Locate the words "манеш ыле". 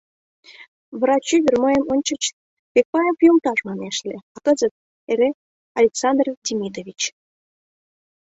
3.69-4.17